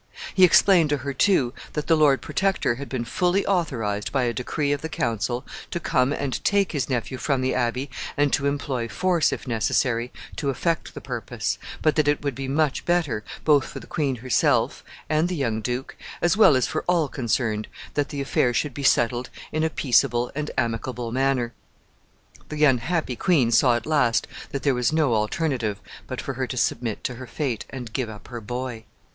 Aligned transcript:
He 0.33 0.43
explained 0.43 0.89
to 0.89 0.97
her, 0.97 1.13
too, 1.13 1.53
that 1.73 1.85
the 1.85 1.95
Lord 1.95 2.23
Protector 2.23 2.73
had 2.73 2.89
been 2.89 3.05
fully 3.05 3.45
authorized, 3.45 4.11
by 4.11 4.23
a 4.23 4.33
decree 4.33 4.71
of 4.71 4.81
the 4.81 4.89
council, 4.89 5.45
to 5.69 5.79
come 5.79 6.11
and 6.11 6.43
take 6.43 6.71
his 6.71 6.89
nephew 6.89 7.19
from 7.19 7.41
the 7.41 7.53
Abbey, 7.53 7.87
and 8.17 8.33
to 8.33 8.47
employ 8.47 8.87
force, 8.87 9.31
if 9.31 9.47
necessary, 9.47 10.11
to 10.37 10.49
effect 10.49 10.95
the 10.95 11.01
purpose, 11.01 11.59
but 11.83 11.95
that 11.97 12.07
it 12.07 12.23
would 12.23 12.33
be 12.33 12.47
much 12.47 12.83
better, 12.83 13.23
both 13.45 13.63
for 13.65 13.79
the 13.79 13.85
queen 13.85 14.15
herself 14.15 14.83
and 15.07 15.29
the 15.29 15.35
young 15.35 15.61
duke, 15.61 15.95
as 16.19 16.35
well 16.35 16.55
as 16.55 16.65
for 16.65 16.83
all 16.87 17.07
concerned, 17.07 17.67
that 17.93 18.09
the 18.09 18.21
affair 18.21 18.55
should 18.55 18.73
be 18.73 18.81
settled 18.81 19.29
in 19.51 19.63
a 19.63 19.69
peaceable 19.69 20.31
and 20.33 20.49
amicable 20.57 21.11
manner. 21.11 21.53
The 22.49 22.65
unhappy 22.65 23.15
queen 23.15 23.51
saw 23.51 23.75
at 23.75 23.85
last 23.85 24.25
that 24.49 24.63
there 24.63 24.73
was 24.73 24.91
no 24.91 25.13
alternative 25.13 25.79
but 26.07 26.19
for 26.19 26.33
her 26.33 26.47
to 26.47 26.57
submit 26.57 27.03
to 27.03 27.13
her 27.21 27.27
fate 27.27 27.65
and 27.69 27.93
give 27.93 28.09
up 28.09 28.29
her 28.29 28.41
boy. 28.41 28.85